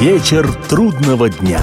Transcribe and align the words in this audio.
Вечер 0.00 0.50
трудного 0.66 1.28
дня. 1.28 1.60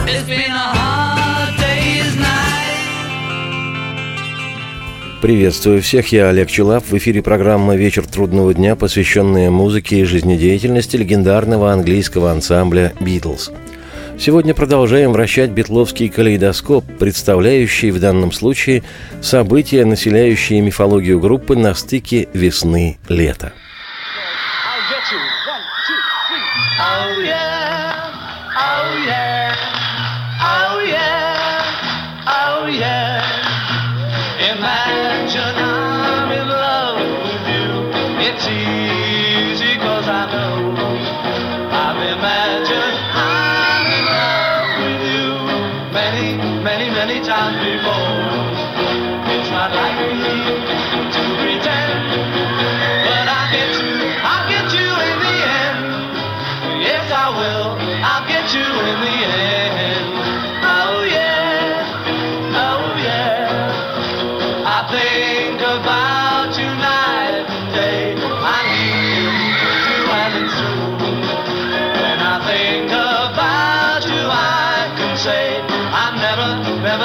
Приветствую 5.23 5.81
всех, 5.81 6.11
я 6.11 6.29
Олег 6.29 6.51
Челап. 6.51 6.85
В 6.85 6.95
эфире 6.99 7.23
программа 7.23 7.75
«Вечер 7.75 8.05
трудного 8.05 8.53
дня», 8.53 8.75
посвященная 8.75 9.49
музыке 9.49 10.01
и 10.01 10.03
жизнедеятельности 10.03 10.97
легендарного 10.97 11.71
английского 11.71 12.31
ансамбля 12.31 12.93
«Битлз». 12.99 13.49
Сегодня 14.19 14.53
продолжаем 14.53 15.13
вращать 15.13 15.49
битловский 15.49 16.07
калейдоскоп, 16.07 16.85
представляющий 16.99 17.89
в 17.89 17.99
данном 17.99 18.31
случае 18.31 18.83
события, 19.19 19.83
населяющие 19.83 20.61
мифологию 20.61 21.19
группы 21.19 21.55
на 21.55 21.73
стыке 21.73 22.27
весны-лета. 22.33 23.53
Oh 26.79 27.19
yeah, 27.25 27.66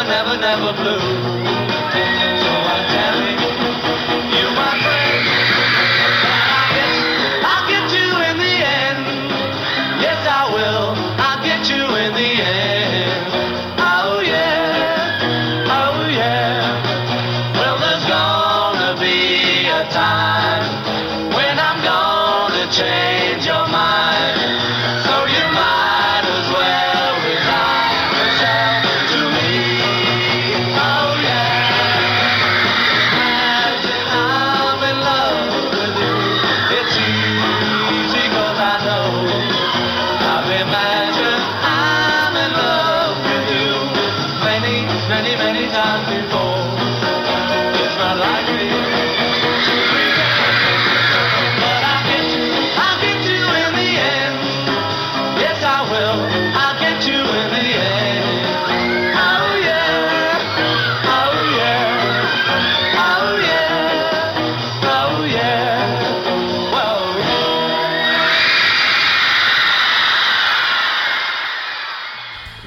never, 0.04 0.36
never, 0.36 0.72
blue. 0.72 1.11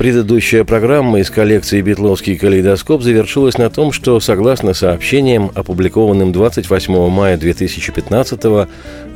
Предыдущая 0.05 0.63
программа 0.63 1.17
из 1.19 1.31
коллекции 1.31 1.81
«Битловский 1.81 2.38
калейдоскоп» 2.38 3.01
завершилась 3.01 3.57
на 3.57 3.71
том, 3.71 3.91
что, 3.91 4.19
согласно 4.19 4.75
сообщениям, 4.75 5.49
опубликованным 5.55 6.31
28 6.31 7.09
мая 7.09 7.38
2015 7.38 8.43
в 8.43 8.67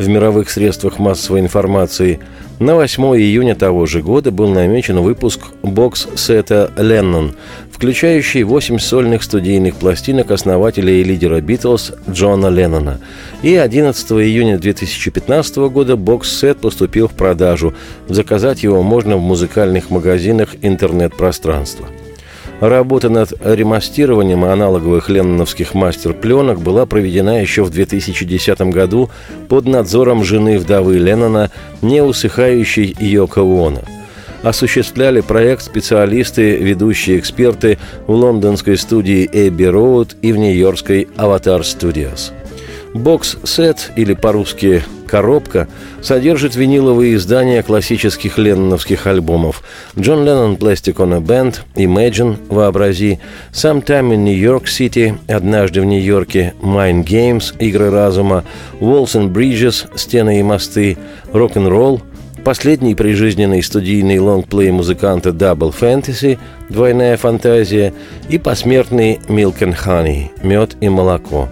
мировых 0.07 0.49
средствах 0.49 0.97
массовой 0.97 1.41
информации, 1.41 2.19
на 2.57 2.73
8 2.73 3.03
июня 3.17 3.53
того 3.53 3.85
же 3.85 4.01
года 4.01 4.31
был 4.31 4.49
намечен 4.49 4.97
выпуск 5.01 5.41
бокс-сета 5.61 6.71
«Леннон», 6.75 7.35
включающий 7.79 8.43
8 8.43 8.77
сольных 8.77 9.23
студийных 9.23 9.75
пластинок 9.75 10.31
основателя 10.31 10.91
и 10.91 11.01
лидера 11.01 11.39
«Битлз» 11.39 11.93
Джона 12.09 12.47
Леннона. 12.47 12.99
И 13.41 13.55
11 13.55 14.11
июня 14.11 14.57
2015 14.57 15.55
года 15.71 15.95
бокс-сет 15.95 16.57
поступил 16.57 17.07
в 17.07 17.13
продажу. 17.13 17.73
Заказать 18.09 18.63
его 18.63 18.83
можно 18.83 19.15
в 19.15 19.21
музыкальных 19.21 19.91
магазинах 19.91 20.57
интернет-пространства. 20.61 21.87
Работа 22.59 23.07
над 23.07 23.31
ремастированием 23.41 24.43
аналоговых 24.43 25.07
ленноновских 25.07 25.73
мастер-пленок 25.73 26.59
была 26.59 26.85
проведена 26.85 27.39
еще 27.39 27.63
в 27.63 27.69
2010 27.69 28.59
году 28.73 29.09
под 29.47 29.67
надзором 29.67 30.25
жены 30.25 30.59
вдовы 30.59 30.97
Леннона, 30.97 31.49
не 31.81 32.03
усыхающей 32.03 32.93
Йоко 32.99 33.39
Уона. 33.39 33.83
Осуществляли 34.43 35.19
проект 35.21 35.63
специалисты, 35.63 36.55
ведущие 36.57 37.19
эксперты 37.19 37.77
в 38.07 38.11
лондонской 38.11 38.77
студии 38.77 39.29
Эбби 39.31 39.65
Роуд 39.65 40.15
и 40.21 40.31
в 40.31 40.37
нью-йоркской 40.37 41.09
Аватар 41.17 41.61
Studios. 41.61 42.31
Бокс-сет, 42.93 43.91
или 43.95 44.13
по-русски 44.13 44.81
«коробка», 45.05 45.67
содержит 46.01 46.55
виниловые 46.55 47.15
издания 47.15 47.61
классических 47.61 48.39
ленноновских 48.39 49.05
альбомов 49.05 49.61
«Джон 49.97 50.25
Леннон 50.25 50.55
Plastic 50.55 50.95
on 50.95 51.15
a 51.15 51.19
Band», 51.19 51.59
«Imagine», 51.75 52.37
«Вообрази», 52.47 53.19
«Sometime 53.51 54.11
in 54.13 54.23
New 54.23 54.35
York 54.35 54.65
City», 54.65 55.17
«Однажды 55.27 55.81
в 55.81 55.85
Нью-Йорке», 55.85 56.55
«Mind 56.61 57.05
Games», 57.05 57.55
«Игры 57.59 57.91
разума», 57.91 58.43
«Walls 58.79 59.13
and 59.13 59.31
Bridges», 59.31 59.85
«Стены 59.95 60.39
и 60.39 60.43
мосты», 60.43 60.97
«Рок-н-ролл», 61.31 62.01
Последний 62.43 62.95
прижизненный 62.95 63.61
студийный 63.61 64.19
лонгплей 64.19 64.71
музыканта 64.71 65.29
Double 65.29 65.73
Fantasy 65.77 66.39
«Двойная 66.69 67.17
фантазия» 67.17 67.93
и 68.29 68.37
посмертный 68.37 69.19
Milk 69.27 69.59
and 69.59 69.77
Honey 69.85 70.29
«Мед 70.41 70.75
и 70.81 70.89
молоко». 70.89 71.49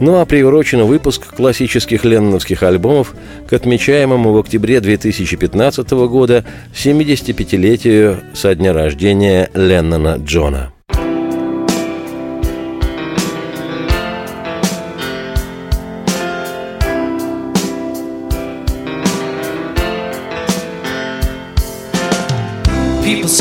Ну 0.00 0.20
а 0.20 0.26
приурочен 0.26 0.82
выпуск 0.84 1.34
классических 1.34 2.04
ленноновских 2.04 2.62
альбомов 2.62 3.14
к 3.46 3.52
отмечаемому 3.52 4.32
в 4.32 4.38
октябре 4.38 4.80
2015 4.80 5.90
года 6.08 6.44
75-летию 6.74 8.20
со 8.34 8.54
дня 8.54 8.72
рождения 8.72 9.50
Леннона 9.54 10.16
Джона. 10.16 10.73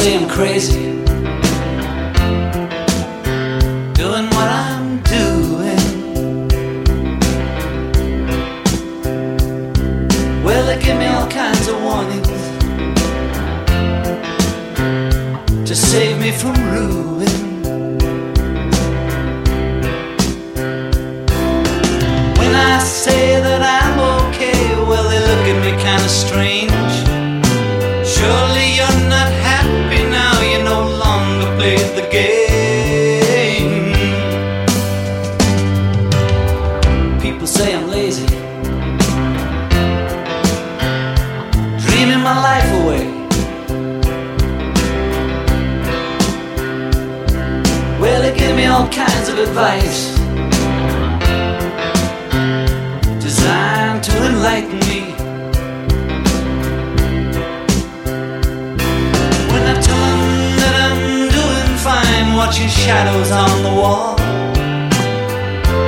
Say 0.03 0.17
I'm 0.17 0.27
crazy. 0.27 0.92
Enlighten 54.43 54.79
me. 54.89 55.01
When 59.51 59.63
I 59.71 59.75
tell 59.79 60.03
them 60.11 60.23
that 60.59 60.75
I'm 60.85 61.29
doing 61.31 61.77
fine, 61.77 62.35
watching 62.35 62.67
shadows 62.67 63.31
on 63.31 63.63
the 63.63 63.69
wall. 63.69 64.15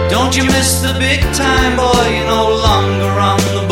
Don't 0.09 0.35
you 0.37 0.45
miss 0.45 0.81
the 0.81 0.95
big 0.97 1.21
time, 1.33 1.75
boy? 1.75 2.05
You're 2.15 2.27
no 2.27 2.47
longer 2.67 3.11
on 3.29 3.39
the 3.55 3.64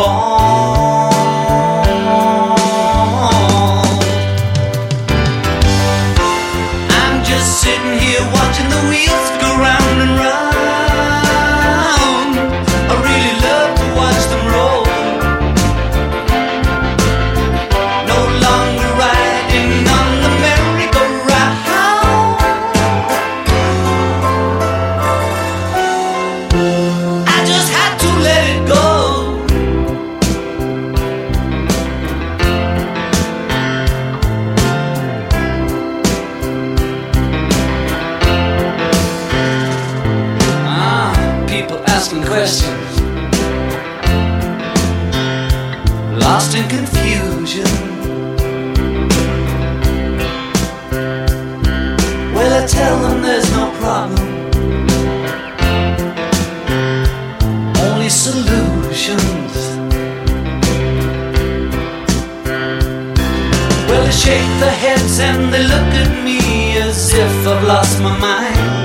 They 64.04 64.12
shake 64.12 64.60
their 64.60 64.78
heads 64.86 65.20
and 65.22 65.54
they 65.54 65.64
look 65.64 65.94
at 66.04 66.24
me 66.26 66.78
as 66.78 67.14
if 67.14 67.48
I've 67.48 67.64
lost 67.64 68.02
my 68.02 68.18
mind. 68.18 68.83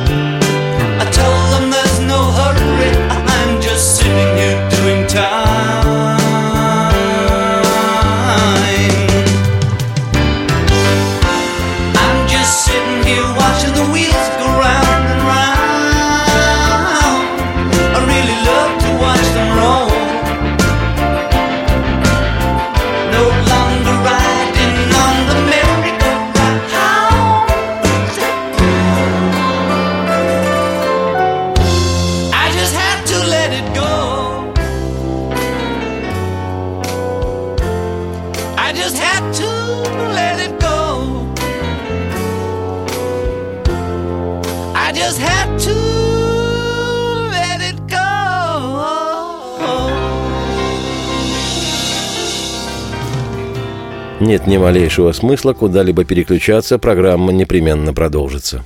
Нет 54.28 54.46
ни 54.46 54.58
малейшего 54.58 55.12
смысла 55.12 55.54
куда-либо 55.54 56.04
переключаться, 56.04 56.78
программа 56.78 57.32
непременно 57.32 57.94
продолжится. 57.94 58.62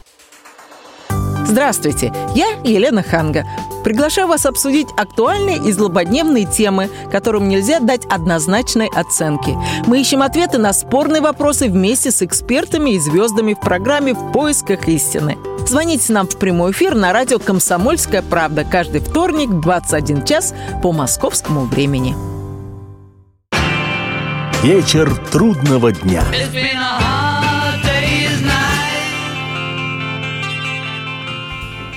Здравствуйте, 1.47 2.13
я 2.35 2.49
Елена 2.65 3.05
Ханга. 3.05 3.45
Приглашаю 3.85 4.27
вас 4.27 4.45
обсудить 4.45 4.89
актуальные 4.97 5.59
и 5.59 5.71
злободневные 5.71 6.47
темы, 6.47 6.91
которым 7.13 7.49
нельзя 7.49 7.79
дать 7.79 8.05
однозначной 8.07 8.89
оценки. 8.93 9.57
Мы 9.87 10.01
ищем 10.01 10.23
ответы 10.23 10.59
на 10.59 10.73
спорные 10.73 11.23
вопросы 11.23 11.69
вместе 11.69 12.11
с 12.11 12.23
экспертами 12.23 12.95
и 12.95 12.99
звездами 12.99 13.55
в 13.55 13.61
программе 13.61 14.15
«В 14.15 14.33
поисках 14.33 14.89
истины». 14.89 15.39
Звоните 15.65 16.13
нам 16.13 16.27
в 16.27 16.39
прямой 16.39 16.73
эфир 16.73 16.97
на 16.97 17.13
радио 17.13 17.39
«Комсомольская 17.39 18.23
правда» 18.23 18.65
каждый 18.65 19.01
вторник 19.01 19.51
в 19.51 19.61
21 19.61 20.25
час 20.25 20.55
по 20.83 20.91
московскому 20.91 21.67
времени. 21.67 22.32
Вечер 24.63 25.13
трудного 25.33 25.91
дня. 25.91 26.25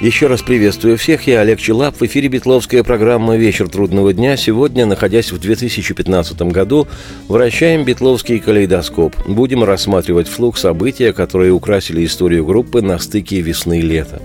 Еще 0.01 0.25
раз 0.25 0.41
приветствую 0.41 0.97
всех, 0.97 1.27
я 1.27 1.41
Олег 1.41 1.59
Челап. 1.59 1.95
В 1.95 2.01
эфире 2.07 2.27
Бетловская 2.27 2.83
программа 2.83 3.37
«Вечер 3.37 3.69
трудного 3.69 4.13
дня». 4.13 4.35
Сегодня, 4.35 4.87
находясь 4.87 5.31
в 5.31 5.39
2015 5.39 6.41
году, 6.41 6.87
вращаем 7.27 7.85
Бетловский 7.85 8.39
калейдоскоп. 8.39 9.15
Будем 9.27 9.63
рассматривать 9.63 10.27
вслух 10.27 10.57
события, 10.57 11.13
которые 11.13 11.51
украсили 11.51 12.03
историю 12.03 12.47
группы 12.47 12.81
на 12.81 12.97
стыке 12.97 13.41
весны 13.41 13.77
и 13.77 13.83
лета. 13.83 14.23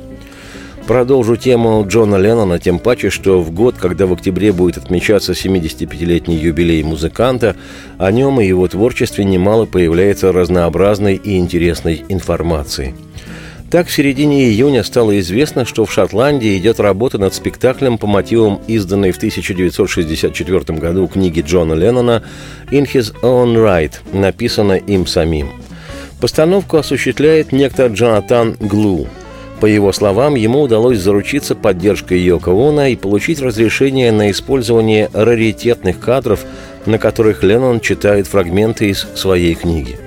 Продолжу 0.90 1.37
тему 1.37 1.87
Джона 1.87 2.16
Леннона, 2.16 2.58
тем 2.58 2.81
паче, 2.81 3.10
что 3.10 3.40
в 3.40 3.52
год, 3.52 3.76
когда 3.78 4.06
в 4.08 4.12
октябре 4.12 4.50
будет 4.50 4.76
отмечаться 4.76 5.34
75-летний 5.34 6.34
юбилей 6.34 6.82
музыканта, 6.82 7.54
о 7.96 8.10
нем 8.10 8.40
и 8.40 8.46
его 8.48 8.66
творчестве 8.66 9.25
немало 9.25 9.66
появляется 9.66 10.32
разнообразной 10.32 11.14
и 11.14 11.38
интересной 11.38 12.04
информации. 12.09 12.97
Так, 13.70 13.87
в 13.87 13.92
середине 13.92 14.49
июня 14.49 14.82
стало 14.82 15.16
известно, 15.20 15.64
что 15.64 15.85
в 15.85 15.92
Шотландии 15.92 16.59
идет 16.59 16.80
работа 16.80 17.18
над 17.18 17.35
спектаклем 17.35 17.97
по 17.97 18.09
мотивам 18.09 18.61
изданной 18.66 19.12
в 19.12 19.18
1964 19.18 20.76
году 20.76 21.06
книги 21.06 21.40
Джона 21.40 21.75
Леннона 21.75 22.25
«In 22.73 22.85
His 22.92 23.14
Own 23.23 23.54
Right», 23.54 23.92
написанной 24.12 24.80
им 24.80 25.06
самим. 25.06 25.50
Постановку 26.20 26.78
осуществляет 26.78 27.52
некто 27.52 27.87
Джонатан 27.87 28.56
Глу. 28.59 29.06
По 29.61 29.67
его 29.67 29.93
словам, 29.93 30.37
ему 30.37 30.62
удалось 30.62 30.99
заручиться 30.99 31.55
поддержкой 31.55 32.19
Йоко 32.21 32.50
Оно 32.50 32.87
и 32.87 32.97
получить 32.97 33.43
разрешение 33.43 34.11
на 34.11 34.31
использование 34.31 35.11
раритетных 35.12 36.00
кадров, 36.00 36.40
на 36.87 36.99
которых 36.99 37.43
Леннон 37.43 37.81
читает 37.81 38.26
фрагменты 38.26 38.88
из 38.88 39.07
своей 39.14 39.55
книги. 39.55 39.99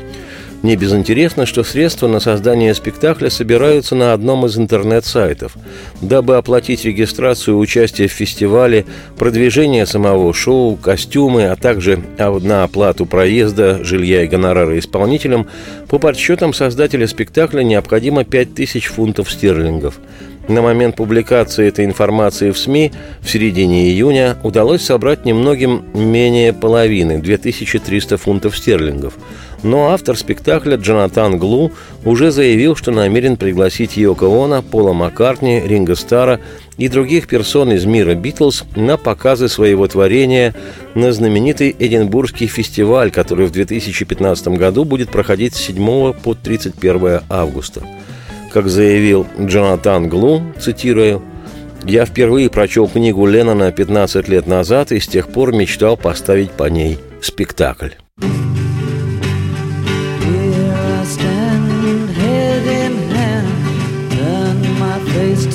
Не 0.63 0.77
безинтересно, 0.77 1.46
что 1.46 1.65
средства 1.65 2.08
на 2.08 2.22
создание 2.22 2.74
спектакля 2.74 3.29
собираются 3.29 3.96
на 3.96 4.13
одном 4.13 4.46
из 4.46 4.58
интернет-сайтов. 4.58 5.58
Дабы 6.00 6.38
оплатить 6.38 6.86
регистрацию 6.86 7.58
участия 7.58 8.08
в 8.08 8.13
фестивале, 8.13 8.86
продвижение 9.17 9.86
самого 9.86 10.34
шоу, 10.34 10.77
костюмы, 10.77 11.48
а 11.48 11.58
также 11.58 12.01
на 12.17 12.63
оплату 12.63 13.05
проезда, 13.05 13.84
жилья 13.84 14.24
и 14.24 14.27
гонорара 14.27 14.79
исполнителям, 14.79 15.48
по 15.89 16.00
подсчетам 16.00 16.53
создателя 16.53 17.08
спектакля 17.08 17.62
необходимо 17.62 18.24
5000 18.24 18.86
фунтов 18.86 19.29
стерлингов. 19.29 20.00
На 20.48 20.62
момент 20.62 20.98
публикации 20.98 21.67
этой 21.67 21.86
информации 21.86 22.51
в 22.51 22.58
СМИ 22.58 22.91
в 23.22 23.29
середине 23.29 23.89
июня 23.89 24.38
удалось 24.43 24.82
собрать 24.82 25.25
немногим 25.25 25.86
менее 25.93 26.51
половины– 26.51 27.20
2300 27.22 28.17
фунтов 28.17 28.58
стерлингов. 28.58 29.13
Но 29.63 29.91
автор 29.91 30.17
спектакля 30.17 30.75
Джонатан 30.75 31.38
Глу 31.38 31.72
уже 32.03 32.32
заявил, 32.32 32.75
что 32.75 32.91
намерен 32.91 33.38
пригласить 33.38 33.96
Йоко 33.96 34.25
Оно, 34.25 34.62
Пола 34.62 34.91
Маккартни, 34.91 35.62
Ринго 35.65 35.96
Стара 35.96 36.41
и 36.77 36.89
других 36.89 37.27
персон 37.27 37.72
из 37.72 37.86
мира 37.86 38.13
Битлз 38.13 38.65
на 38.75 38.98
показы 38.98 39.48
своего 39.48 39.88
творения 39.88 40.53
на 40.96 41.13
знаменитый 41.13 41.74
Эдинбургский 41.79 42.48
фестиваль, 42.48 43.10
который 43.10 43.48
в 43.48 43.51
2015 43.51 44.50
году 44.50 44.84
будет 44.84 45.10
проходить 45.10 45.55
с 45.55 45.62
7 45.62 46.13
по 46.13 46.34
31 46.34 47.22
августа. 47.29 47.84
Как 48.51 48.67
заявил 48.67 49.25
Джонатан 49.39 50.10
Глу, 50.10 50.43
цитирую, 50.60 51.22
«Я 51.86 52.05
впервые 52.05 52.50
прочел 52.50 52.88
книгу 52.88 53.25
Леннона 53.25 53.72
15 53.72 54.27
лет 54.27 54.46
назад 54.46 54.91
и 54.91 55.00
с 55.00 55.08
тех 55.08 55.29
пор 55.29 55.53
мечтал 55.53 55.98
поставить 55.98 56.51
по 56.51 56.65
ней 56.65 57.00
спектакль». 57.22 58.03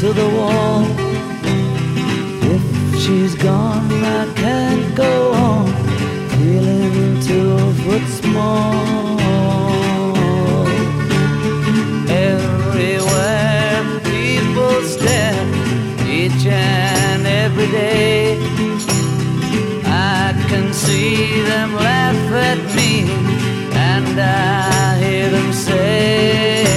To 0.01 0.13
the 0.13 0.29
wall. 0.29 0.85
If 2.55 3.01
she's 3.01 3.35
gone, 3.35 3.91
I 4.05 4.33
can't 4.35 4.95
go 4.95 5.33
on 5.33 5.67
feeling 6.39 7.21
two 7.21 7.59
foot 7.83 8.07
small. 8.07 9.19
Everywhere 12.31 13.83
people 14.05 14.83
stare, 14.95 15.47
each 16.07 16.47
and 16.47 17.27
every 17.27 17.67
day. 17.67 18.39
I 19.85 20.33
can 20.49 20.73
see 20.73 21.43
them 21.43 21.75
laugh 21.75 22.33
at 22.49 22.61
me, 22.77 23.03
and 23.75 24.21
I 24.21 24.97
hear 25.03 25.29
them 25.29 25.53
say. 25.53 26.68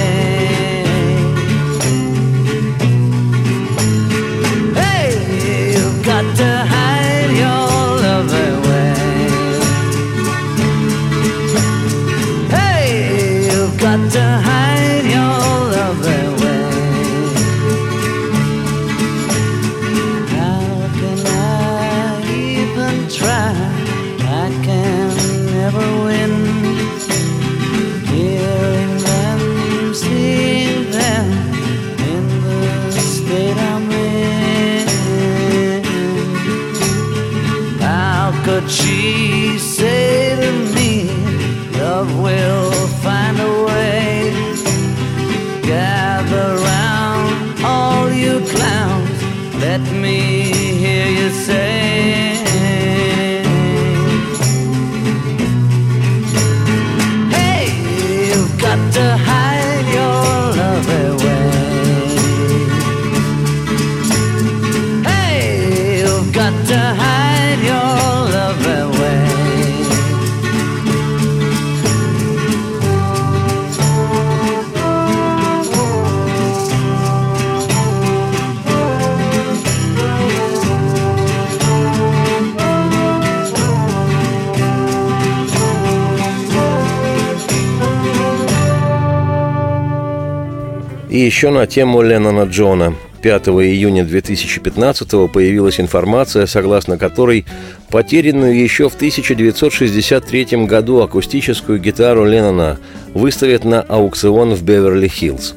Еще 91.24 91.50
на 91.50 91.66
тему 91.66 92.02
Леннона 92.02 92.42
Джона. 92.42 92.94
5 93.22 93.48
июня 93.48 94.04
2015 94.04 95.08
появилась 95.32 95.78
информация, 95.78 96.46
согласно 96.46 96.98
которой 96.98 97.44
потерянную 97.90 98.60
еще 98.60 98.88
в 98.88 98.96
1963 98.96 100.66
году 100.66 101.00
акустическую 101.00 101.78
гитару 101.78 102.24
Леннона 102.24 102.78
выставят 103.14 103.64
на 103.64 103.80
аукцион 103.80 104.54
в 104.54 104.62
Беверли-Хиллз. 104.64 105.54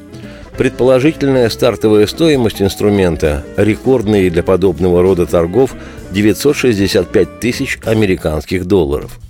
Предположительная 0.56 1.48
стартовая 1.50 2.06
стоимость 2.06 2.62
инструмента, 2.62 3.44
рекордные 3.56 4.30
для 4.30 4.42
подобного 4.42 5.02
рода 5.02 5.26
торгов, 5.26 5.74
965 6.12 7.40
тысяч 7.40 7.78
американских 7.84 8.64
долларов– 8.64 9.18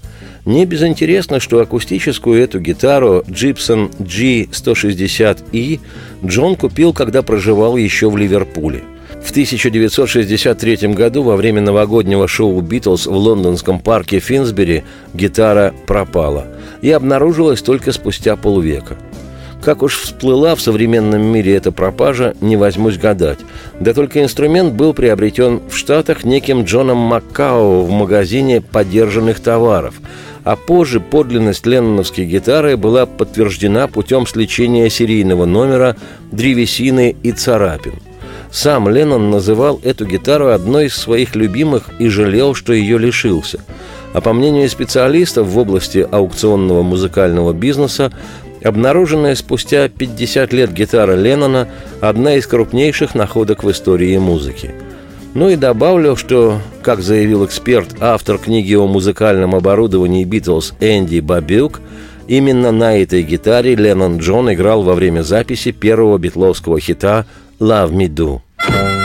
не 0.46 0.64
безинтересно, 0.64 1.40
что 1.40 1.60
акустическую 1.60 2.42
эту 2.42 2.60
гитару 2.60 3.22
Gibson 3.26 3.90
G160E 3.98 5.80
Джон 6.24 6.56
купил, 6.56 6.92
когда 6.92 7.22
проживал 7.22 7.76
еще 7.76 8.08
в 8.08 8.16
Ливерпуле. 8.16 8.82
В 9.22 9.30
1963 9.30 10.88
году 10.94 11.22
во 11.22 11.36
время 11.36 11.60
новогоднего 11.60 12.28
шоу 12.28 12.60
«Битлз» 12.60 13.06
в 13.06 13.12
лондонском 13.12 13.80
парке 13.80 14.20
Финсбери 14.20 14.84
гитара 15.14 15.74
пропала 15.86 16.46
и 16.80 16.90
обнаружилась 16.92 17.60
только 17.60 17.90
спустя 17.90 18.36
полвека. 18.36 18.96
Как 19.62 19.82
уж 19.82 19.98
всплыла 19.98 20.54
в 20.54 20.60
современном 20.60 21.22
мире 21.22 21.56
эта 21.56 21.72
пропажа, 21.72 22.34
не 22.40 22.56
возьмусь 22.56 22.98
гадать. 22.98 23.40
Да 23.80 23.94
только 23.94 24.22
инструмент 24.22 24.74
был 24.74 24.94
приобретен 24.94 25.60
в 25.68 25.76
Штатах 25.76 26.22
неким 26.22 26.62
Джоном 26.62 26.98
Маккао 26.98 27.82
в 27.82 27.90
магазине 27.90 28.60
подержанных 28.60 29.40
товаров, 29.40 29.94
а 30.46 30.54
позже 30.54 31.00
подлинность 31.00 31.66
ленноновской 31.66 32.24
гитары 32.24 32.76
была 32.76 33.04
подтверждена 33.04 33.88
путем 33.88 34.28
сличения 34.28 34.88
серийного 34.88 35.44
номера, 35.44 35.96
древесины 36.30 37.16
и 37.24 37.32
царапин. 37.32 37.94
Сам 38.52 38.88
Леннон 38.88 39.28
называл 39.28 39.80
эту 39.82 40.06
гитару 40.06 40.50
одной 40.50 40.86
из 40.86 40.94
своих 40.94 41.34
любимых 41.34 41.90
и 41.98 42.08
жалел, 42.08 42.54
что 42.54 42.72
ее 42.72 42.96
лишился. 42.96 43.58
А 44.14 44.20
по 44.20 44.32
мнению 44.32 44.70
специалистов 44.70 45.48
в 45.48 45.58
области 45.58 46.06
аукционного 46.08 46.82
музыкального 46.82 47.52
бизнеса, 47.52 48.12
обнаруженная 48.62 49.34
спустя 49.34 49.88
50 49.88 50.52
лет 50.52 50.72
гитара 50.72 51.16
Леннона– 51.16 51.66
одна 52.00 52.36
из 52.36 52.46
крупнейших 52.46 53.16
находок 53.16 53.64
в 53.64 53.70
истории 53.72 54.16
музыки. 54.16 54.72
Ну 55.36 55.50
и 55.50 55.56
добавлю, 55.56 56.16
что, 56.16 56.62
как 56.82 57.02
заявил 57.02 57.44
эксперт, 57.44 57.96
автор 58.00 58.38
книги 58.38 58.72
о 58.72 58.86
музыкальном 58.86 59.54
оборудовании 59.54 60.24
Битлз 60.24 60.72
Энди 60.80 61.20
Бабюк, 61.20 61.82
именно 62.26 62.72
на 62.72 62.96
этой 62.96 63.22
гитаре 63.22 63.74
Леннон 63.74 64.16
Джон 64.16 64.50
играл 64.54 64.82
во 64.82 64.94
время 64.94 65.20
записи 65.20 65.72
первого 65.72 66.16
битловского 66.16 66.80
хита 66.80 67.26
«Love 67.60 67.90
Me 67.90 68.08
Do». 68.08 68.95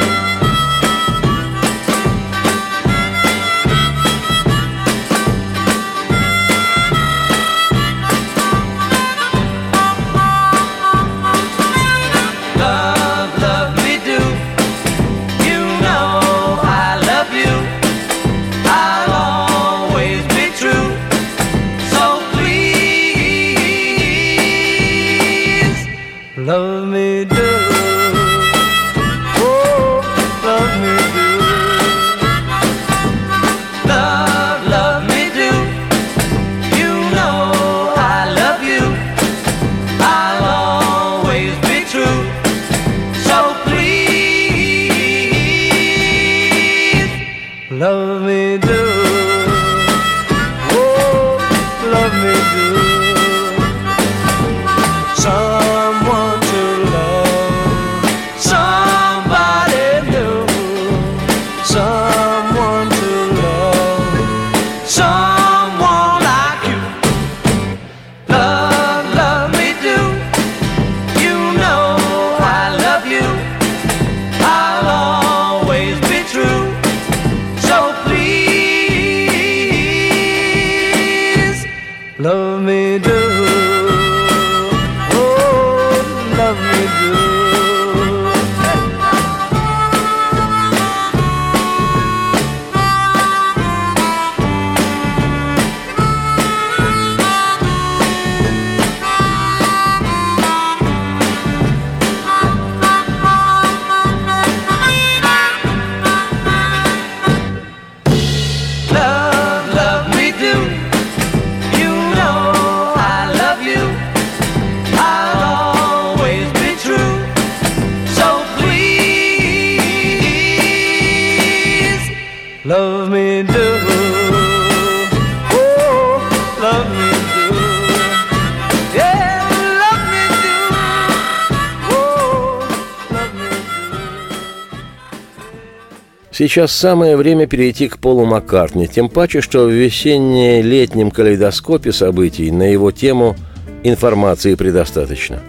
Сейчас 136.32 136.72
самое 136.72 137.18
время 137.18 137.46
перейти 137.46 137.90
к 137.90 137.98
Полу 137.98 138.26
Маккартни, 138.26 138.88
тем 138.88 139.10
паче, 139.10 139.42
что 139.42 139.66
в 139.66 139.70
весенне-летнем 139.70 141.12
калейдоскопе 141.12 141.92
событий 141.92 142.52
на 142.52 142.64
его 142.72 142.92
тему 142.92 143.36
информации 143.84 144.56
предостаточно. 144.56 145.42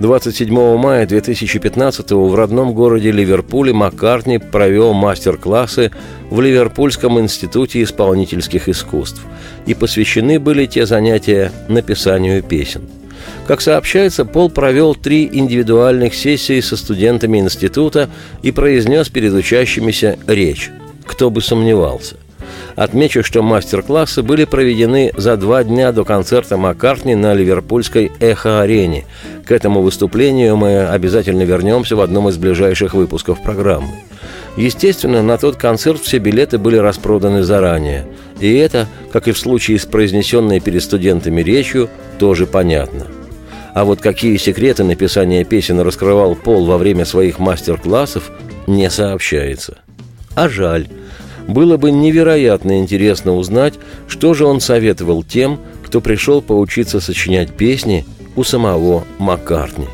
27 0.00 0.76
мая 0.76 1.06
2015 1.06 2.10
в 2.10 2.34
родном 2.34 2.74
городе 2.74 3.12
Ливерпуле 3.12 3.72
Маккартни 3.72 4.38
провел 4.38 4.92
мастер-классы 4.92 5.92
в 6.30 6.40
Ливерпульском 6.40 7.20
институте 7.20 7.82
исполнительских 7.84 8.68
искусств, 8.68 9.24
и 9.66 9.74
посвящены 9.74 10.40
были 10.40 10.66
те 10.66 10.84
занятия 10.84 11.52
написанию 11.68 12.42
песен– 12.42 12.82
как 13.48 13.62
сообщается, 13.62 14.26
Пол 14.26 14.50
провел 14.50 14.94
три 14.94 15.26
индивидуальных 15.32 16.14
сессии 16.14 16.60
со 16.60 16.76
студентами 16.76 17.38
института 17.38 18.10
и 18.42 18.52
произнес 18.52 19.08
перед 19.08 19.32
учащимися 19.32 20.18
речь. 20.26 20.70
Кто 21.06 21.30
бы 21.30 21.40
сомневался. 21.40 22.16
Отмечу, 22.76 23.22
что 23.24 23.42
мастер-классы 23.42 24.22
были 24.22 24.44
проведены 24.44 25.12
за 25.16 25.38
два 25.38 25.64
дня 25.64 25.92
до 25.92 26.04
концерта 26.04 26.58
Маккартни 26.58 27.14
на 27.14 27.32
ливерпульской 27.32 28.12
«Эхо-арене». 28.20 29.06
К 29.46 29.52
этому 29.52 29.80
выступлению 29.80 30.58
мы 30.58 30.86
обязательно 30.86 31.44
вернемся 31.44 31.96
в 31.96 32.02
одном 32.02 32.28
из 32.28 32.36
ближайших 32.36 32.92
выпусков 32.92 33.42
программы. 33.42 33.88
Естественно, 34.58 35.22
на 35.22 35.38
тот 35.38 35.56
концерт 35.56 36.02
все 36.02 36.18
билеты 36.18 36.58
были 36.58 36.76
распроданы 36.76 37.42
заранее. 37.42 38.06
И 38.40 38.54
это, 38.56 38.86
как 39.10 39.26
и 39.26 39.32
в 39.32 39.38
случае 39.38 39.78
с 39.78 39.86
произнесенной 39.86 40.60
перед 40.60 40.82
студентами 40.82 41.40
речью, 41.40 41.88
тоже 42.18 42.46
понятно– 42.46 43.06
а 43.78 43.84
вот 43.84 44.00
какие 44.00 44.36
секреты 44.38 44.82
написания 44.82 45.44
песен 45.44 45.78
раскрывал 45.78 46.34
Пол 46.34 46.66
во 46.66 46.78
время 46.78 47.04
своих 47.04 47.38
мастер-классов, 47.38 48.32
не 48.66 48.90
сообщается. 48.90 49.78
А 50.34 50.48
жаль. 50.48 50.88
Было 51.46 51.76
бы 51.76 51.92
невероятно 51.92 52.80
интересно 52.80 53.36
узнать, 53.36 53.74
что 54.08 54.34
же 54.34 54.46
он 54.46 54.60
советовал 54.60 55.22
тем, 55.22 55.60
кто 55.84 56.00
пришел 56.00 56.42
поучиться 56.42 56.98
сочинять 56.98 57.56
песни 57.56 58.04
у 58.34 58.42
самого 58.42 59.04
Маккартни. 59.20 59.86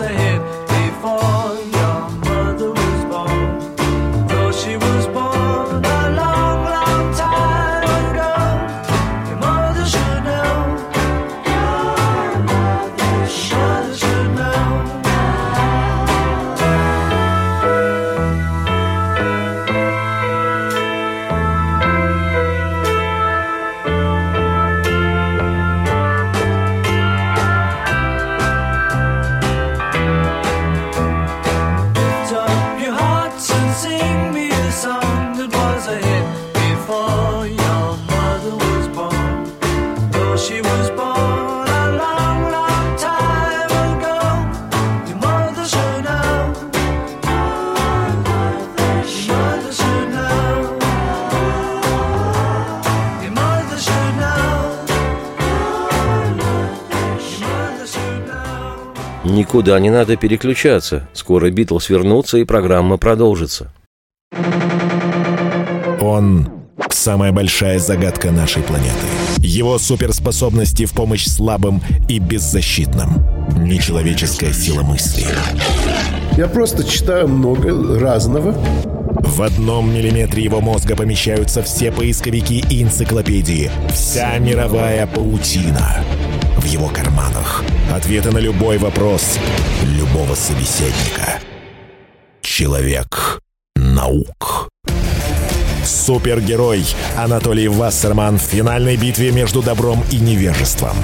ahead. 0.00 0.59
Никуда 59.50 59.80
не 59.80 59.90
надо 59.90 60.14
переключаться. 60.14 61.08
Скоро 61.12 61.50
Битлз 61.50 61.90
вернутся, 61.90 62.38
и 62.38 62.44
программа 62.44 62.98
продолжится. 62.98 63.72
Он– 66.00 66.48
самая 66.90 67.32
большая 67.32 67.80
загадка 67.80 68.30
нашей 68.30 68.62
планеты. 68.62 68.94
Его 69.38 69.76
суперспособности 69.80 70.84
в 70.84 70.92
помощь 70.92 71.26
слабым 71.26 71.82
и 72.08 72.20
беззащитным. 72.20 73.26
Нечеловеческая 73.56 74.52
сила 74.52 74.82
мысли. 74.82 75.26
Я 76.36 76.46
просто 76.46 76.84
читаю 76.84 77.26
много 77.26 77.98
разного. 77.98 78.52
В 78.52 79.42
одном 79.42 79.92
миллиметре 79.92 80.44
его 80.44 80.60
мозга 80.60 80.94
помещаются 80.94 81.64
все 81.64 81.90
поисковики 81.90 82.64
и 82.70 82.84
энциклопедии. 82.84 83.68
Вся 83.92 84.38
мировая 84.38 85.08
паутина 85.08 86.04
в 86.60 86.64
его 86.64 86.88
карманах. 86.88 87.64
Ответы 87.92 88.30
на 88.30 88.38
любой 88.38 88.78
вопрос 88.78 89.38
любого 89.82 90.34
собеседника. 90.34 91.40
Человек 92.42 93.40
наук. 93.74 94.68
Супергерой 95.84 96.84
Анатолий 97.16 97.68
Вассерман 97.68 98.38
в 98.38 98.42
финальной 98.42 98.96
битве 98.96 99.32
между 99.32 99.62
добром 99.62 100.04
и 100.10 100.16
невежеством. 100.16 100.96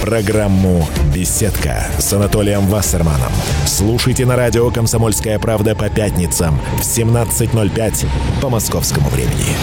Программу 0.00 0.86
«Беседка» 1.14 1.86
с 1.98 2.12
Анатолием 2.12 2.66
Вассерманом. 2.68 3.32
Слушайте 3.66 4.24
на 4.24 4.36
радио 4.36 4.70
«Комсомольская 4.70 5.38
правда» 5.38 5.74
по 5.74 5.90
пятницам 5.90 6.58
в 6.78 6.82
17.05 6.82 8.06
по 8.40 8.48
московскому 8.48 9.10
времени. 9.10 9.56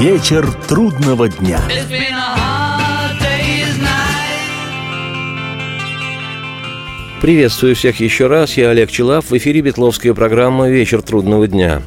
Вечер 0.00 0.50
трудного 0.66 1.28
дня. 1.28 1.60
Приветствую 7.22 7.76
всех 7.76 8.00
еще 8.00 8.26
раз. 8.26 8.56
Я 8.56 8.70
Олег 8.70 8.90
Челав. 8.90 9.30
В 9.30 9.36
эфире 9.36 9.60
Бетловская 9.60 10.12
программа 10.12 10.68
«Вечер 10.68 11.02
трудного 11.02 11.46
дня». 11.46 11.80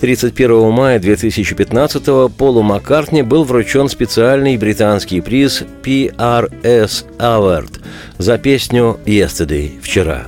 31 0.00 0.72
мая 0.72 0.98
2015 0.98 2.34
Полу 2.36 2.62
Маккартни 2.62 3.22
был 3.22 3.44
вручен 3.44 3.88
специальный 3.88 4.56
британский 4.56 5.20
приз 5.20 5.62
PRS 5.84 7.04
Award 7.18 7.82
за 8.18 8.36
песню 8.36 8.98
«Yesterday»– 9.06 9.80
«Вчера». 9.80 10.26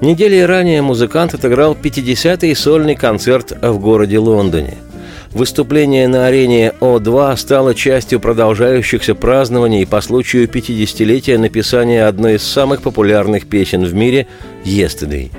Недели 0.00 0.38
ранее 0.38 0.80
музыкант 0.80 1.34
отыграл 1.34 1.74
50-й 1.74 2.54
сольный 2.54 2.94
концерт 2.94 3.58
в 3.60 3.80
городе 3.80 4.18
Лондоне– 4.18 4.78
Выступление 5.34 6.06
на 6.06 6.28
арене 6.28 6.72
О2 6.80 7.36
стало 7.36 7.74
частью 7.74 8.20
продолжающихся 8.20 9.16
празднований 9.16 9.84
по 9.84 10.00
случаю 10.00 10.46
50-летия 10.46 11.38
написания 11.38 12.06
одной 12.06 12.36
из 12.36 12.44
самых 12.44 12.82
популярных 12.82 13.48
песен 13.48 13.84
в 13.84 13.92
мире 13.94 14.28
«Yesterday». 14.64 15.32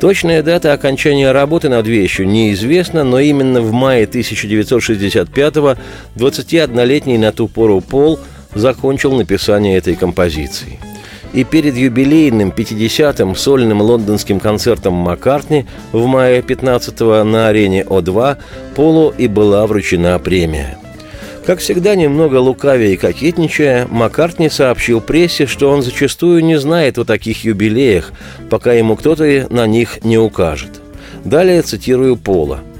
Точная 0.00 0.44
дата 0.44 0.72
окончания 0.72 1.32
работы 1.32 1.68
над 1.68 1.88
вещью 1.88 2.28
неизвестна, 2.28 3.02
но 3.02 3.18
именно 3.18 3.60
в 3.60 3.72
мае 3.72 4.06
1965-го 4.06 5.76
21-летний 6.14 7.18
на 7.18 7.32
ту 7.32 7.48
пору 7.48 7.80
Пол 7.80 8.20
закончил 8.54 9.12
написание 9.12 9.76
этой 9.76 9.96
композиции– 9.96 10.78
и 11.32 11.44
перед 11.44 11.76
юбилейным 11.76 12.50
50-м 12.50 13.34
сольным 13.36 13.80
лондонским 13.80 14.40
концертом 14.40 14.94
Маккартни 14.94 15.66
в 15.92 16.06
мае 16.06 16.40
15-го 16.40 17.24
на 17.24 17.48
арене 17.48 17.82
О2 17.82 18.36
Полу 18.74 19.12
и 19.16 19.28
была 19.28 19.66
вручена 19.66 20.18
премия. 20.18 20.78
Как 21.46 21.58
всегда, 21.58 21.96
немного 21.96 22.36
лукавя 22.36 22.86
и 22.86 22.96
кокетничая, 22.96 23.88
Маккартни 23.90 24.48
сообщил 24.48 25.00
прессе, 25.00 25.46
что 25.46 25.70
он 25.70 25.82
зачастую 25.82 26.44
не 26.44 26.58
знает 26.58 26.98
о 26.98 27.04
таких 27.04 27.44
юбилеях, 27.44 28.12
пока 28.48 28.72
ему 28.74 28.96
кто-то 28.96 29.46
на 29.50 29.66
них 29.66 30.04
не 30.04 30.18
укажет. 30.18 30.80
Далее 31.24 31.62
цитирую 31.62 32.16
Пола– 32.16 32.60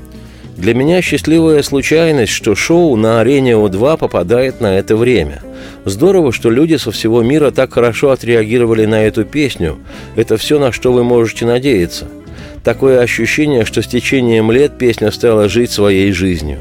Для 0.57 0.75
меня 0.75 1.01
счастливая 1.01 1.63
случайность, 1.63 2.33
что 2.33 2.55
шоу 2.55 2.95
на 2.97 3.21
арене 3.21 3.53
О2 3.53 3.99
попадает 3.99 4.61
на 4.61 4.79
это 4.79 4.97
время. 4.97 5.43
Здорово, 5.85 6.31
что 6.31 6.51
люди 6.51 6.77
со 6.77 6.91
всего 6.93 7.23
мира 7.23 7.51
так 7.51 7.73
хорошо 7.73 8.11
отреагировали 8.11 8.85
на 8.85 9.03
эту 9.05 9.25
песню. 9.25 9.79
Это 10.15 10.37
все, 10.37 10.59
на 10.59 10.71
что 10.71 10.93
вы 10.93 11.05
можете 11.05 11.47
надеяться. 11.47 12.07
Такое 12.63 13.01
ощущение, 13.01 13.65
что 13.65 13.83
с 13.83 13.89
течением 13.89 14.53
лет 14.53 14.79
песня 14.79 15.11
стала 15.11 15.49
жить 15.49 15.73
своей 15.73 16.13
жизнью. 16.13 16.59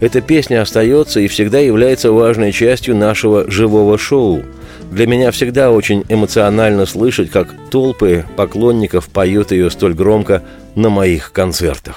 Эта 0.00 0.20
песня 0.20 0.62
остается 0.62 1.20
и 1.20 1.28
всегда 1.28 1.58
является 1.58 2.12
важной 2.12 2.52
частью 2.52 2.96
нашего 2.96 3.50
живого 3.50 3.98
шоу. 3.98 4.42
Для 4.90 5.06
меня 5.06 5.30
всегда 5.30 5.70
очень 5.70 6.04
эмоционально 6.08 6.86
слышать, 6.86 7.30
как 7.30 7.48
толпы 7.70 8.24
поклонников 8.36 9.08
поют 9.08 9.52
ее 9.52 9.70
столь 9.70 9.94
громко 9.94 10.42
на 10.74 10.90
моих 10.90 11.32
концертах. 11.32 11.96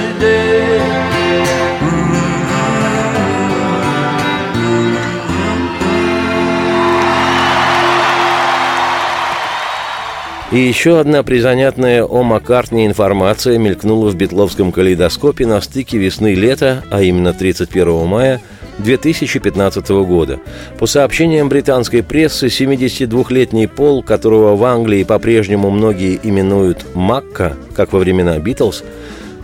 И 10.51 10.57
еще 10.59 10.99
одна 10.99 11.23
призанятная 11.23 12.03
о 12.03 12.23
Маккартне 12.23 12.85
информация 12.85 13.57
мелькнула 13.57 14.09
в 14.09 14.15
битловском 14.15 14.73
калейдоскопе 14.73 15.45
на 15.45 15.61
стыке 15.61 15.97
весны 15.97 16.33
и 16.33 16.35
лета, 16.35 16.83
а 16.91 17.01
именно 17.01 17.31
31 17.31 18.05
мая 18.05 18.41
2015 18.79 19.89
года. 20.03 20.41
По 20.77 20.87
сообщениям 20.87 21.47
британской 21.47 22.03
прессы, 22.03 22.47
72-летний 22.47 23.67
Пол, 23.67 24.03
которого 24.03 24.57
в 24.57 24.63
Англии 24.65 25.03
по-прежнему 25.03 25.69
многие 25.69 26.19
именуют 26.21 26.85
Макка, 26.95 27.55
как 27.73 27.93
во 27.93 27.99
времена 27.99 28.37
Битлз, 28.37 28.83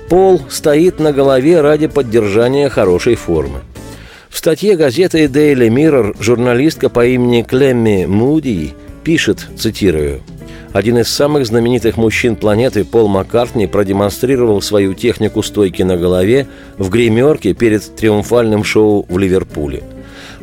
Пол 0.10 0.42
стоит 0.50 1.00
на 1.00 1.14
голове 1.14 1.62
ради 1.62 1.88
поддержания 1.88 2.68
хорошей 2.68 3.16
формы. 3.16 3.62
В 4.30 4.38
статье 4.38 4.76
газеты 4.76 5.24
Daily 5.26 5.70
Mirror 5.70 6.18
журналистка 6.20 6.90
по 6.90 7.06
имени 7.06 7.44
Клемми 7.44 8.06
Муди 8.06 8.74
пишет, 9.06 9.48
цитирую, 9.58 10.22
один 10.78 11.00
из 11.00 11.08
самых 11.08 11.48
знаменитых 11.48 11.98
мужчин 11.98 12.36
планеты 12.36 12.86
Пол 12.86 13.08
Маккартни 13.08 13.66
продемонстрировал 13.66 14.62
свою 14.62 14.94
технику 14.94 15.42
стойки 15.42 15.82
на 15.82 15.98
голове 15.98 16.46
в 16.78 16.92
гримерке 16.92 17.56
перед 17.56 17.96
триумфальным 17.96 18.64
шоу 18.64 19.04
в 19.10 19.18
Ливерпуле. 19.18 19.82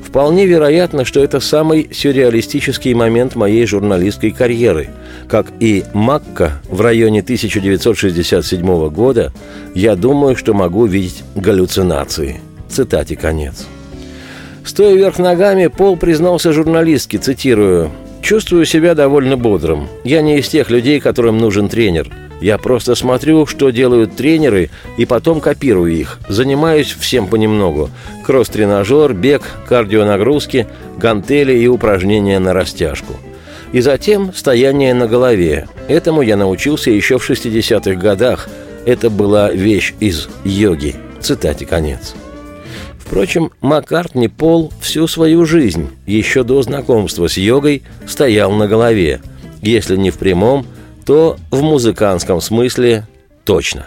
Вполне 0.02 0.46
вероятно, 0.46 1.04
что 1.04 1.22
это 1.22 1.38
самый 1.38 1.88
сюрреалистический 1.92 2.94
момент 2.94 3.36
моей 3.36 3.64
журналистской 3.64 4.32
карьеры. 4.32 4.88
Как 5.28 5.46
и 5.60 5.84
Макка 5.92 6.60
в 6.68 6.80
районе 6.80 7.20
1967 7.20 8.88
года, 8.88 9.32
я 9.72 9.94
думаю, 9.94 10.34
что 10.34 10.52
могу 10.52 10.84
видеть 10.86 11.22
галлюцинации. 11.36 12.40
Цитате 12.68 13.14
конец. 13.14 13.68
Стоя 14.64 14.96
вверх 14.96 15.20
ногами, 15.20 15.68
Пол 15.68 15.96
признался 15.96 16.52
журналистке, 16.52 17.18
цитирую, 17.18 17.92
Чувствую 18.24 18.64
себя 18.64 18.94
довольно 18.94 19.36
бодрым. 19.36 19.86
Я 20.02 20.22
не 20.22 20.38
из 20.38 20.48
тех 20.48 20.70
людей, 20.70 20.98
которым 20.98 21.36
нужен 21.36 21.68
тренер. 21.68 22.08
Я 22.40 22.56
просто 22.56 22.94
смотрю, 22.94 23.44
что 23.44 23.68
делают 23.68 24.16
тренеры, 24.16 24.70
и 24.96 25.04
потом 25.04 25.42
копирую 25.42 25.92
их. 25.92 26.18
Занимаюсь 26.26 26.96
всем 26.98 27.26
понемногу. 27.26 27.90
Кросс-тренажер, 28.24 29.12
бег, 29.12 29.42
кардионагрузки, 29.68 30.66
гантели 30.96 31.52
и 31.52 31.68
упражнения 31.68 32.38
на 32.38 32.54
растяжку. 32.54 33.12
И 33.72 33.82
затем 33.82 34.32
стояние 34.32 34.94
на 34.94 35.06
голове. 35.06 35.68
Этому 35.88 36.22
я 36.22 36.38
научился 36.38 36.90
еще 36.90 37.18
в 37.18 37.30
60-х 37.30 37.92
годах. 38.00 38.48
Это 38.86 39.10
была 39.10 39.50
вещь 39.50 39.92
из 40.00 40.30
йоги. 40.44 40.96
Цитате 41.20 41.66
конец. 41.66 42.14
Впрочем, 43.14 43.52
Маккартни 43.60 44.26
Пол 44.26 44.72
всю 44.80 45.06
свою 45.06 45.46
жизнь, 45.46 45.88
еще 46.04 46.42
до 46.42 46.60
знакомства 46.62 47.28
с 47.28 47.36
йогой, 47.36 47.84
стоял 48.08 48.50
на 48.50 48.66
голове. 48.66 49.20
Если 49.62 49.94
не 49.94 50.10
в 50.10 50.18
прямом, 50.18 50.66
то 51.06 51.36
в 51.52 51.62
музыкантском 51.62 52.40
смысле 52.40 53.06
точно. 53.44 53.86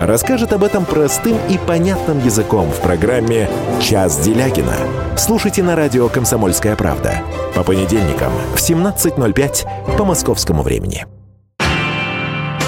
расскажет 0.00 0.52
об 0.52 0.64
этом 0.64 0.84
простым 0.84 1.36
и 1.48 1.58
понятным 1.58 2.24
языком 2.24 2.70
в 2.70 2.80
программе 2.80 3.48
«Час 3.80 4.18
Делягина». 4.20 4.76
Слушайте 5.16 5.62
на 5.62 5.76
радио 5.76 6.08
«Комсомольская 6.08 6.74
правда» 6.74 7.22
по 7.54 7.62
понедельникам 7.62 8.32
в 8.54 8.58
17.05 8.58 9.96
по 9.96 10.04
московскому 10.04 10.62
времени. 10.62 11.06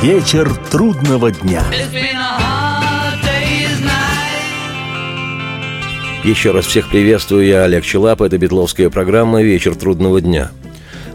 Вечер 0.03 0.53
трудного 0.71 1.31
дня. 1.31 1.63
Еще 6.25 6.53
раз 6.53 6.67
всех 6.67 6.89
приветствую, 6.89 7.47
я 7.47 7.65
Олег 7.65 7.85
Челап, 7.85 8.23
это 8.23 8.39
Бетловская 8.39 8.91
программа 8.91 9.43
«Вечер 9.43 9.75
трудного 9.75 10.21
дня». 10.21 10.51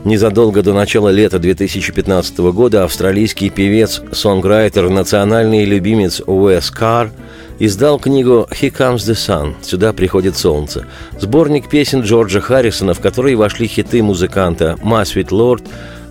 Незадолго 0.07 0.63
до 0.63 0.71
начала 0.71 1.09
лета 1.09 1.37
2015 1.37 2.37
года 2.37 2.85
австралийский 2.85 3.49
певец, 3.49 4.01
сонграйтер, 4.13 4.87
национальный 4.87 5.65
любимец 5.65 6.21
Уэс 6.25 6.71
Карр 6.71 7.11
издал 7.59 7.99
книгу 7.99 8.47
«Here 8.49 8.71
Comes 8.71 8.99
the 8.99 9.15
Sun»– 9.15 9.55
«Сюда 9.61 9.91
приходит 9.91 10.37
солнце», 10.37 10.85
сборник 11.19 11.69
песен 11.69 12.03
Джорджа 12.03 12.39
Харрисона, 12.39 12.93
в 12.93 13.01
который 13.01 13.35
вошли 13.35 13.67
хиты 13.67 14.01
музыканта 14.01 14.77
«My 14.81 15.03
Sweet 15.03 15.27
Lord», 15.27 15.63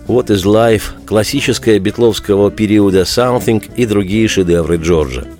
«What 0.07 0.27
is 0.27 0.45
Life», 0.45 0.91
классическая 1.07 1.79
битловского 1.79 2.51
периода 2.51 3.01
«Something» 3.01 3.63
и 3.75 3.87
другие 3.87 4.27
шедевры 4.27 4.77
Джорджа– 4.77 5.23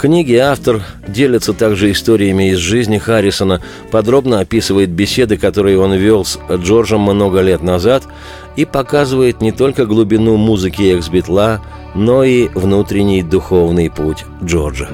книге 0.00 0.38
автор 0.38 0.82
делится 1.06 1.52
также 1.52 1.92
историями 1.92 2.50
из 2.50 2.58
жизни 2.58 2.96
Харрисона, 2.96 3.60
подробно 3.90 4.40
описывает 4.40 4.88
беседы, 4.88 5.36
которые 5.36 5.78
он 5.78 5.92
вел 5.92 6.24
с 6.24 6.38
Джорджем 6.50 7.02
много 7.02 7.40
лет 7.42 7.62
назад 7.62 8.04
и 8.56 8.64
показывает 8.64 9.42
не 9.42 9.52
только 9.52 9.84
глубину 9.84 10.36
музыки 10.36 10.94
экс-битла, 10.94 11.60
но 11.94 12.24
и 12.24 12.48
внутренний 12.48 13.22
духовный 13.22 13.90
путь 13.90 14.24
Джорджа. 14.42 14.88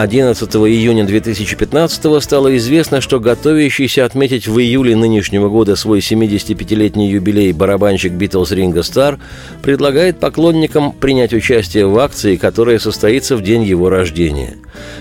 11 0.00 0.48
июня 0.54 1.04
2015 1.04 2.22
стало 2.22 2.56
известно, 2.56 3.00
что 3.00 3.18
готовящийся 3.18 4.04
отметить 4.04 4.46
в 4.46 4.56
июле 4.60 4.94
нынешнего 4.94 5.48
года 5.48 5.74
свой 5.74 5.98
75-летний 5.98 7.10
юбилей 7.10 7.50
барабанщик 7.52 8.12
Битлз 8.12 8.52
Ринго 8.52 8.84
Стар 8.84 9.18
предлагает 9.60 10.20
поклонникам 10.20 10.92
принять 10.92 11.32
участие 11.32 11.86
в 11.86 11.98
акции, 11.98 12.36
которая 12.36 12.78
состоится 12.78 13.36
в 13.36 13.42
день 13.42 13.64
его 13.64 13.90
рождения. 13.90 14.54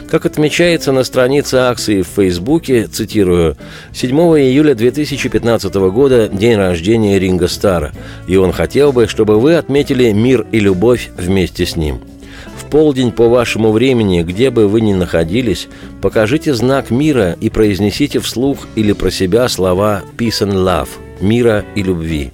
Как 0.10 0.26
отмечается 0.26 0.92
на 0.92 1.04
странице 1.04 1.56
акции 1.56 2.02
в 2.02 2.08
Фейсбуке, 2.08 2.88
цитирую, 2.88 3.56
«7 3.94 4.10
июля 4.40 4.74
2015 4.74 5.76
года– 5.92 6.28
день 6.32 6.56
рождения 6.56 7.20
Ринго 7.20 7.48
Стара, 7.48 7.92
и 8.28 8.36
он 8.36 8.52
хотел 8.52 8.92
бы, 8.92 9.08
чтобы 9.08 9.40
вы 9.40 9.56
отметили 9.56 10.12
мир 10.12 10.48
и 10.52 10.60
любовь 10.60 11.10
вместе 11.18 11.68
с 11.68 11.76
ним» 11.76 12.07
полдень 12.70 13.12
по 13.12 13.28
вашему 13.28 13.72
времени, 13.72 14.24
где 14.24 14.50
бы 14.50 14.68
вы 14.68 14.82
ни 14.82 14.94
находились, 14.94 15.68
покажите 16.02 16.54
знак 16.54 16.92
мира 16.92 17.36
и 17.40 17.50
произнесите 17.50 18.20
вслух 18.20 18.68
или 18.76 18.94
про 18.94 19.12
себя 19.12 19.48
слова 19.48 20.04
«peace 20.18 20.42
and 20.42 20.54
love»– 20.54 20.90
«мира 21.22 21.66
и 21.76 21.84
любви». 21.84 22.32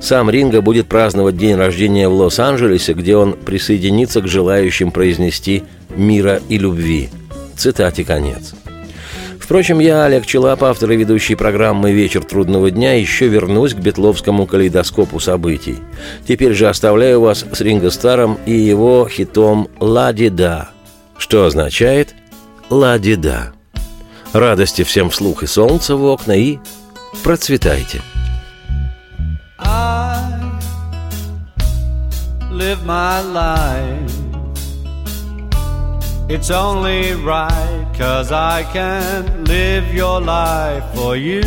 Сам 0.00 0.30
Ринго 0.30 0.60
будет 0.60 0.86
праздновать 0.86 1.36
день 1.36 1.56
рождения 1.56 2.08
в 2.08 2.14
Лос-Анджелесе, 2.14 2.92
где 2.92 3.16
он 3.16 3.32
присоединится 3.32 4.20
к 4.20 4.28
желающим 4.28 4.90
произнести 4.90 5.62
«мира 5.94 6.40
и 6.48 6.58
любви». 6.58 7.08
Цитате 7.56 8.04
конец. 8.04 8.54
Впрочем, 9.42 9.80
я, 9.80 10.04
Олег 10.04 10.24
Челап, 10.24 10.62
автор 10.62 10.92
и 10.92 10.96
ведущий 10.96 11.34
программы 11.34 11.90
«Вечер 11.90 12.22
трудного 12.22 12.70
дня», 12.70 12.94
еще 12.94 13.26
вернусь 13.26 13.74
к 13.74 13.78
бетловскому 13.78 14.46
калейдоскопу 14.46 15.18
событий. 15.18 15.78
Теперь 16.26 16.54
же 16.54 16.68
оставляю 16.68 17.20
вас 17.20 17.44
с 17.52 17.60
Ринго 17.60 17.90
Старом 17.90 18.38
и 18.46 18.52
его 18.52 19.06
хитом 19.08 19.68
«Ла-ди-да», 19.80 20.70
что 21.18 21.44
означает 21.44 22.14
«Ла-ди-да». 22.70 23.52
Радости 24.32 24.84
всем 24.84 25.10
вслух 25.10 25.42
и 25.42 25.46
солнца 25.46 25.96
в 25.96 26.04
окна 26.04 26.32
и 26.32 26.58
процветайте. 27.24 28.00
It's 36.28 36.50
only 36.50 37.12
right, 37.22 37.81
cause 38.02 38.32
I 38.32 38.64
can't 38.72 39.46
live 39.46 39.94
your 39.94 40.20
life 40.20 40.82
for 40.92 41.14
you. 41.14 41.44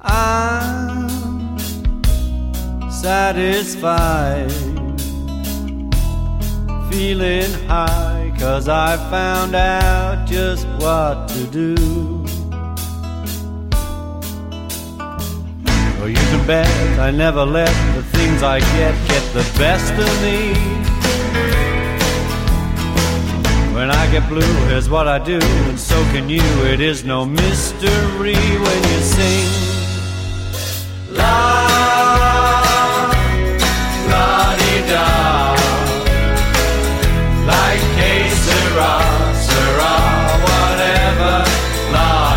I'm 0.00 1.58
satisfied, 2.88 4.52
feeling 6.88 7.50
high, 7.66 8.32
cause 8.38 8.68
I 8.68 8.96
found 9.10 9.56
out 9.56 10.28
just 10.28 10.64
what 10.78 11.26
to 11.30 11.46
do. 11.48 11.74
Oh, 16.00 16.06
you 16.06 16.14
can 16.30 16.46
bet 16.46 17.00
I 17.00 17.10
never 17.10 17.44
let 17.44 17.74
the 17.96 18.04
things 18.16 18.44
I 18.44 18.60
get 18.60 18.94
get 19.08 19.24
the 19.34 19.46
best 19.58 19.92
of 19.94 20.22
me. 20.22 20.97
When 23.78 23.92
I 23.92 24.10
get 24.10 24.28
blue, 24.28 24.54
here's 24.66 24.90
what 24.90 25.06
I 25.06 25.20
do, 25.20 25.38
and 25.68 25.78
so 25.78 25.94
can 26.10 26.28
you. 26.28 26.42
It 26.64 26.80
is 26.80 27.04
no 27.04 27.24
mystery 27.24 28.34
when 28.34 28.78
you 28.90 29.00
sing. 29.14 29.48
La, 31.12 31.54
la 34.10 34.56
di 34.60 34.76
da, 34.90 35.54
like 37.46 37.84
que 37.98 38.14
sera, 38.44 38.94
sera, 39.46 39.94
whatever. 40.42 41.44
La 41.92 42.28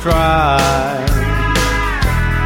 cry. 0.00 0.56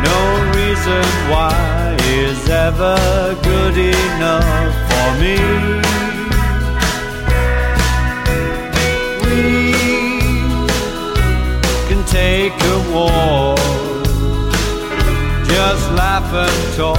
No 0.02 0.20
reason 0.58 1.04
why 1.30 1.96
is 2.02 2.48
ever 2.48 2.98
good 3.42 3.76
enough 3.78 4.74
for 4.90 5.08
me. 5.22 5.36
We 9.22 9.72
can 11.88 12.02
take 12.06 12.56
a 12.74 12.78
walk, 12.92 13.58
just 15.46 15.84
laugh 15.92 16.30
and 16.44 16.76
talk. 16.76 16.98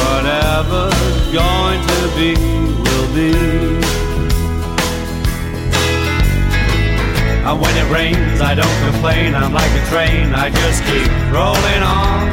Whatever's 0.00 1.32
going 1.32 1.80
to 1.92 2.00
be, 2.16 2.34
will 2.84 3.08
be. 3.14 3.73
And 7.46 7.60
when 7.60 7.76
it 7.76 7.88
rains, 7.92 8.40
I 8.40 8.54
don't 8.54 8.78
complain. 8.90 9.34
I'm 9.34 9.52
like 9.52 9.70
a 9.70 9.84
train, 9.92 10.34
I 10.34 10.48
just 10.48 10.80
keep 10.88 11.10
rolling 11.30 11.82
on. 11.84 12.32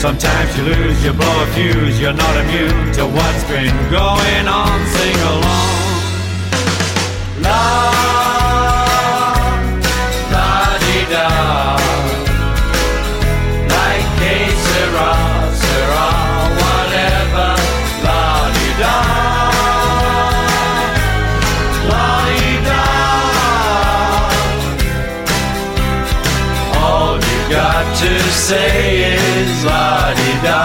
Sometimes 0.00 0.56
you 0.56 0.64
lose, 0.64 1.04
you 1.04 1.12
blow 1.12 1.42
a 1.42 1.46
fuse, 1.54 2.00
you're 2.00 2.12
not 2.12 2.36
immune 2.42 2.92
to 2.94 3.06
what's 3.06 3.44
been 3.44 3.74
going 3.90 4.46
on. 4.46 4.76
Sing 4.96 5.18
along. 5.32 5.86
La, 7.42 7.95
say 28.46 29.02
is 29.12 29.64
la 29.64 30.14
di 30.14 30.32
da. 30.44 30.60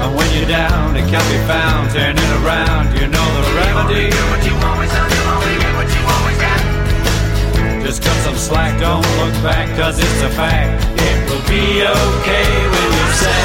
And 0.00 0.14
when 0.14 0.28
you're 0.32 0.46
down, 0.46 0.96
it 0.96 1.08
can 1.10 1.24
be 1.32 1.38
found. 1.50 1.90
Turning 1.90 2.32
around, 2.44 2.86
you 3.00 3.08
know 3.08 3.26
the 3.36 3.44
remedy. 3.58 4.47
Slack, 8.48 8.80
don't 8.80 9.04
look 9.18 9.34
back, 9.42 9.68
cause 9.76 9.98
it's 9.98 10.22
a 10.22 10.30
fact. 10.30 10.82
It 10.98 11.18
will 11.28 11.44
be 11.48 11.84
okay 11.84 12.48
when 12.72 12.88
you 12.98 13.08
say, 13.22 13.44